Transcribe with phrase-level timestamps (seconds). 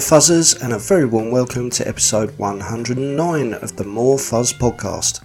[0.00, 5.22] Fuzzers, and a very warm welcome to episode 109 of the More Fuzz podcast.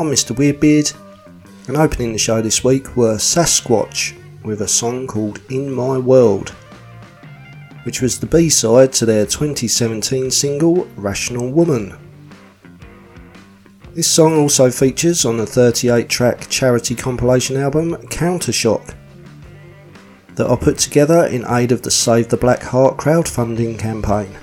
[0.00, 0.34] I'm Mr.
[0.34, 0.96] Weirdbeard,
[1.68, 6.50] and opening the show this week were Sasquatch with a song called In My World,
[7.84, 11.94] which was the B side to their 2017 single Rational Woman.
[13.92, 18.94] This song also features on the 38 track charity compilation album Countershock
[20.36, 24.36] that are put together in aid of the Save the Black Heart crowdfunding campaign,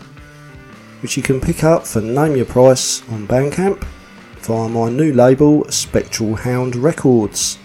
[1.02, 3.84] which you can pick up for Name Your Price on Bandcamp
[4.42, 7.58] via my new label Spectral Hound Records.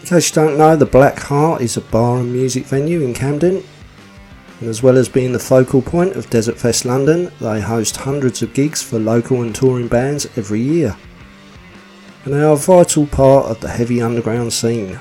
[0.00, 3.12] In case you don't know, the Black Heart is a bar and music venue in
[3.12, 3.64] Camden,
[4.60, 8.54] and as well as being the focal point of Desertfest London, they host hundreds of
[8.54, 10.96] gigs for local and touring bands every year
[12.26, 14.98] and they are a vital part of the heavy underground scene.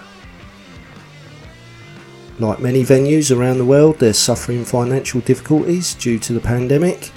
[2.38, 7.12] Like many venues around the world, they're suffering financial difficulties due to the pandemic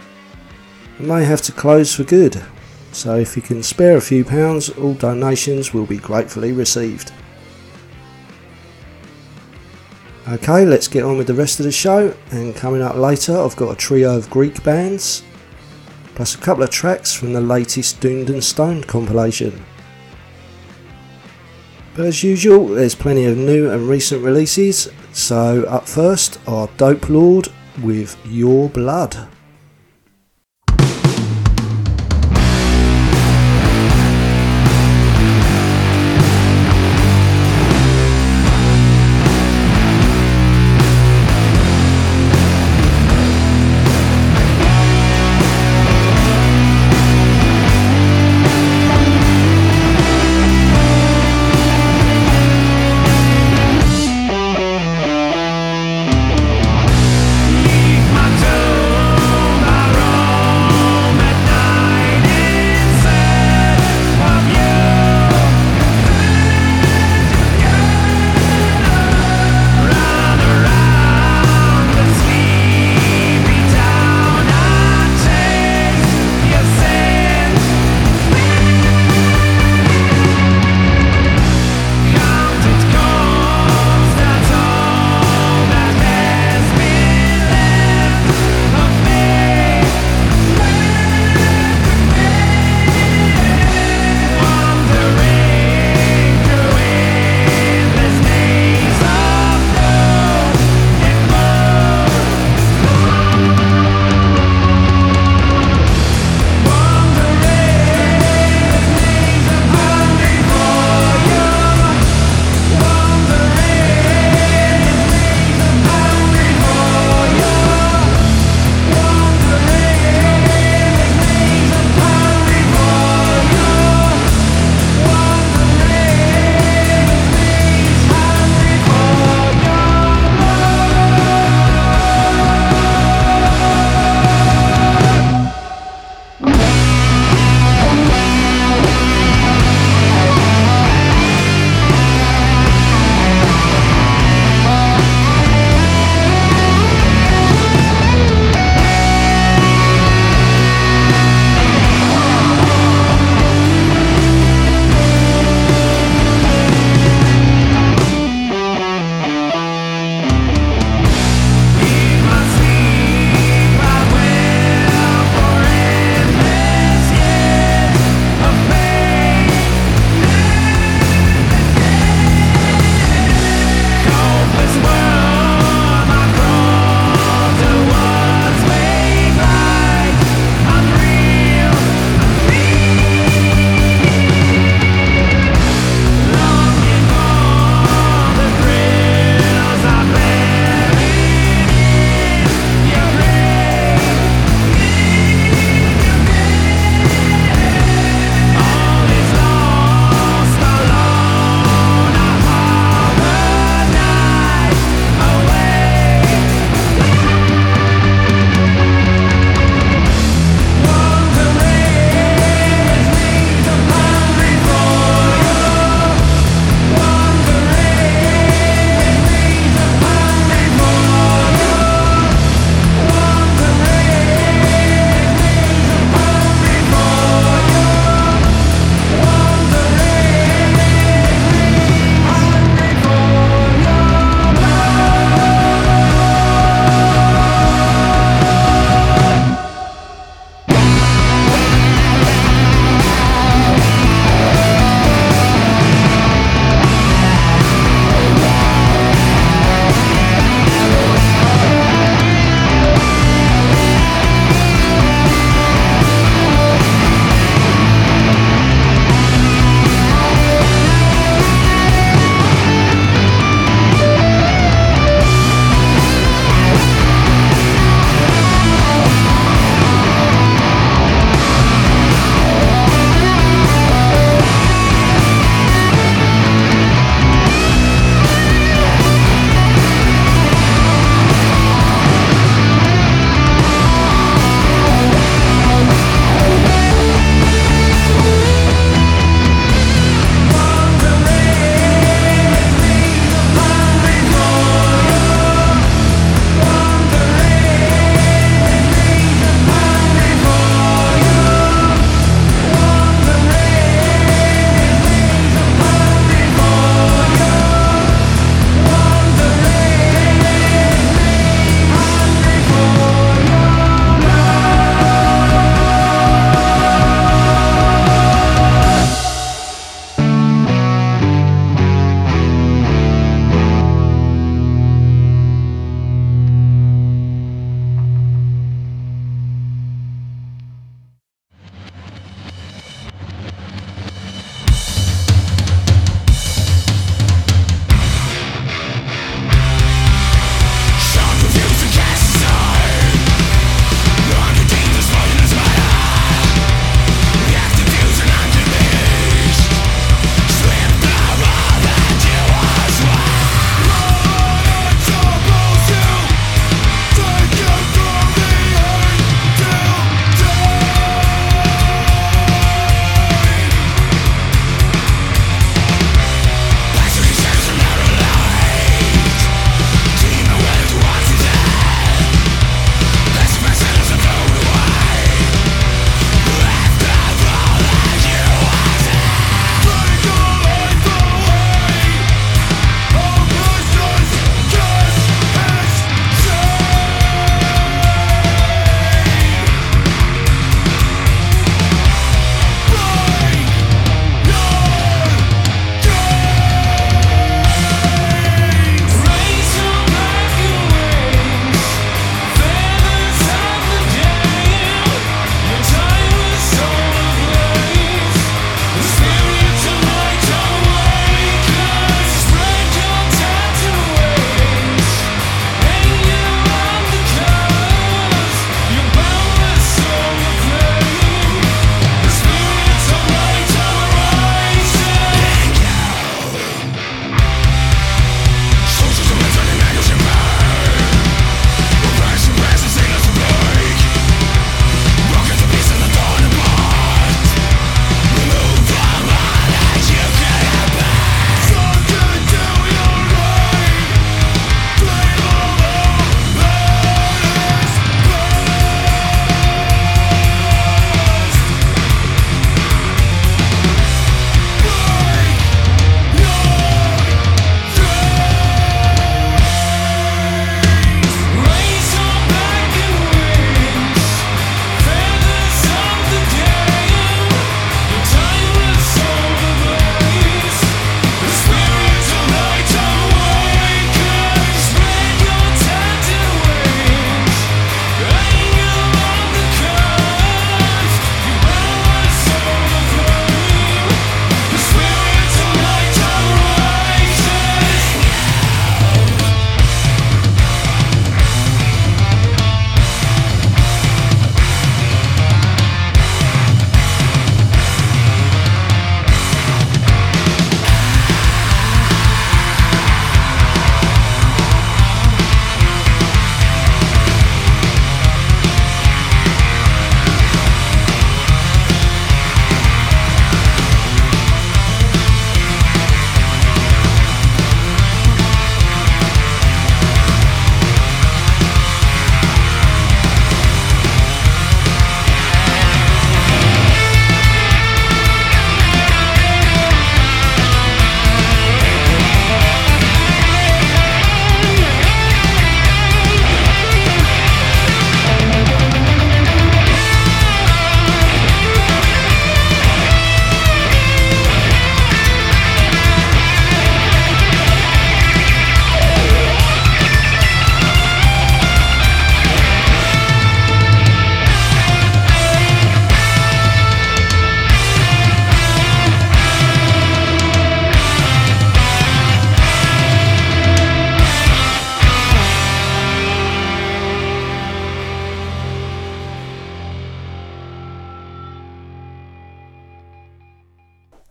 [0.96, 2.42] and may have to close for good.
[2.92, 7.12] So, if you can spare a few pounds, all donations will be gratefully received.
[10.26, 12.14] Okay, let's get on with the rest of the show.
[12.30, 15.22] And coming up later, I've got a trio of Greek bands,
[16.14, 19.64] plus a couple of tracks from the latest Doomed and Stoned compilation.
[21.98, 24.88] As usual, there's plenty of new and recent releases.
[25.12, 27.52] So, up first are Dopelord
[27.82, 29.26] with Your Blood.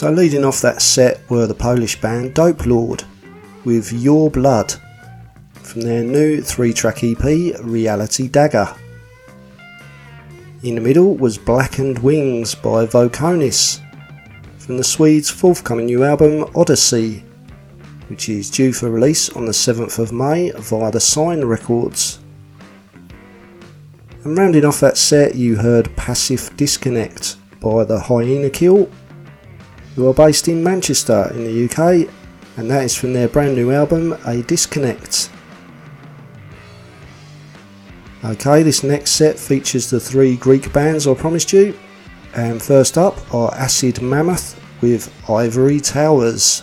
[0.00, 3.04] So, leading off that set were the Polish band Dopelord
[3.66, 4.72] with Your Blood
[5.52, 7.22] from their new three track EP,
[7.60, 8.74] Reality Dagger.
[10.62, 13.82] In the middle was Blackened Wings by Vokonis
[14.56, 17.22] from the Swedes' forthcoming new album Odyssey,
[18.08, 22.20] which is due for release on the 7th of May via the Sign Records.
[24.24, 28.90] And rounding off that set, you heard Passive Disconnect by the Hyena Kill
[29.94, 32.08] who are based in Manchester in the UK,
[32.56, 35.30] and that is from their brand new album, A Disconnect.
[38.24, 41.78] Okay, this next set features the three Greek bands I promised you,
[42.34, 46.62] and first up are Acid Mammoth with Ivory Towers.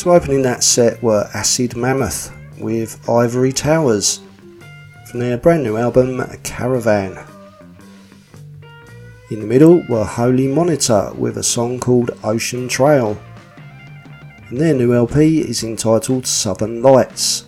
[0.00, 4.20] So opening that set were Acid Mammoth with Ivory Towers
[5.06, 7.22] from their brand new album Caravan.
[9.30, 13.20] In the middle were Holy Monitor with a song called Ocean Trail.
[14.48, 17.44] And their new LP is entitled Southern Lights.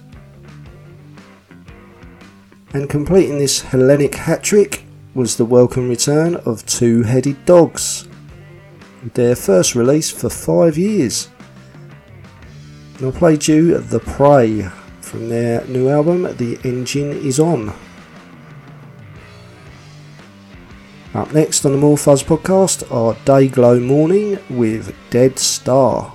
[2.75, 4.85] And completing this Hellenic hat trick
[5.15, 8.07] was the welcome return of Two Headed Dogs,
[9.03, 11.29] with their first release for five years.
[13.03, 17.75] And I'll play you The Prey from their new album The Engine Is On.
[21.13, 26.15] Up next on the More Fuzz podcast are Dayglow Morning with Dead Star.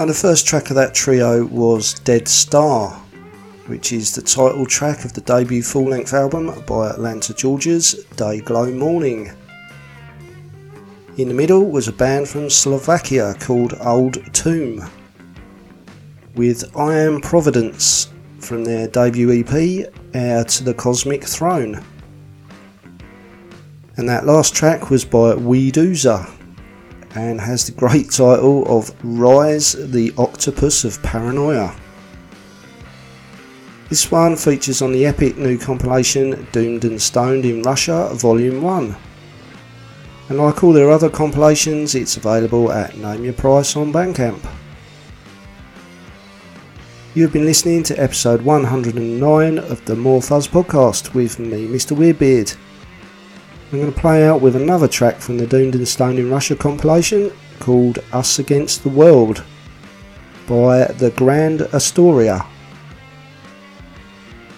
[0.00, 2.92] So the first track of that trio was Dead Star,
[3.66, 8.72] which is the title track of the debut full-length album by Atlanta Georgia's Day Glow
[8.72, 9.30] Morning.
[11.18, 14.82] In the middle was a band from Slovakia called Old Tomb,
[16.34, 21.84] with I Am Providence from their debut EP, Heir to the Cosmic Throne.
[23.98, 26.39] And that last track was by Weedoozer
[27.14, 31.74] and has the great title of Rise the Octopus of Paranoia.
[33.88, 38.96] This one features on the epic new compilation Doomed and Stoned in Russia Volume 1.
[40.28, 44.40] And like all their other compilations, it's available at Name Your Price on Bandcamp.
[47.14, 51.96] You have been listening to episode 109 of the More Fuzz podcast with me, Mr.
[51.96, 52.56] Weirdbeard.
[53.72, 56.56] I'm going to play out with another track from the Doomed and Stoned in Russia
[56.56, 59.44] compilation called Us Against the World
[60.48, 62.44] by the Grand Astoria,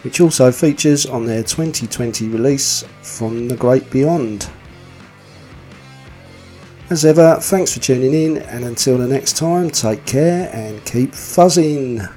[0.01, 4.49] which also features on their 2020 release From the Great Beyond.
[6.89, 11.13] As ever, thanks for tuning in, and until the next time, take care and keep
[11.13, 12.11] fuzzing.